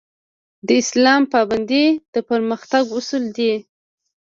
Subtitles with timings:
[0.67, 3.53] د اسلام پابندي د پرمختګ اصول دي